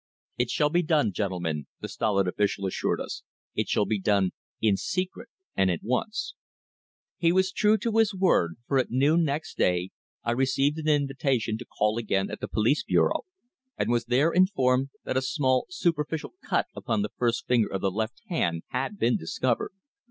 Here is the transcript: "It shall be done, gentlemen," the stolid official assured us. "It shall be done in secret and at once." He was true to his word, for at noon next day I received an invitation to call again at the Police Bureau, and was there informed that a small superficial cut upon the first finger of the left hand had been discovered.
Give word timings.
"It 0.35 0.49
shall 0.49 0.71
be 0.71 0.81
done, 0.81 1.11
gentlemen," 1.13 1.67
the 1.79 1.87
stolid 1.87 2.27
official 2.27 2.65
assured 2.65 2.99
us. 2.99 3.21
"It 3.53 3.67
shall 3.69 3.85
be 3.85 3.99
done 3.99 4.31
in 4.59 4.75
secret 4.75 5.29
and 5.55 5.69
at 5.69 5.83
once." 5.83 6.33
He 7.19 7.31
was 7.31 7.51
true 7.51 7.77
to 7.77 7.99
his 7.99 8.11
word, 8.11 8.55
for 8.65 8.79
at 8.79 8.89
noon 8.89 9.23
next 9.23 9.59
day 9.59 9.91
I 10.23 10.31
received 10.31 10.79
an 10.79 10.87
invitation 10.87 11.55
to 11.59 11.65
call 11.65 11.99
again 11.99 12.31
at 12.31 12.39
the 12.39 12.47
Police 12.47 12.83
Bureau, 12.83 13.25
and 13.77 13.91
was 13.91 14.05
there 14.05 14.31
informed 14.33 14.89
that 15.03 15.17
a 15.17 15.21
small 15.21 15.67
superficial 15.69 16.33
cut 16.49 16.65
upon 16.75 17.03
the 17.03 17.11
first 17.17 17.45
finger 17.45 17.69
of 17.71 17.81
the 17.81 17.91
left 17.91 18.23
hand 18.27 18.63
had 18.69 18.97
been 18.97 19.17
discovered. 19.17 19.71